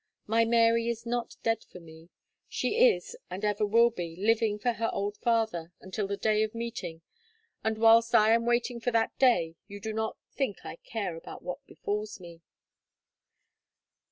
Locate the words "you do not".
9.67-10.17